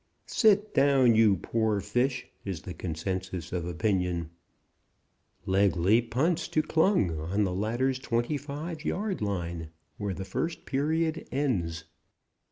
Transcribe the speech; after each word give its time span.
"Sit 0.25 0.73
down, 0.73 1.13
you 1.13 1.35
poor 1.37 1.79
fish!" 1.79 2.25
is 2.43 2.63
the 2.63 2.73
consensus 2.73 3.53
of 3.53 3.67
opinion. 3.67 4.31
"Legly 5.45 6.01
punts 6.09 6.47
to 6.47 6.63
Klung 6.63 7.11
on 7.31 7.43
the 7.43 7.53
latter's 7.53 7.99
25 7.99 8.83
yard 8.83 9.21
line, 9.21 9.69
where 9.99 10.15
the 10.15 10.25
first 10.25 10.65
period 10.65 11.27
ends." 11.31 11.83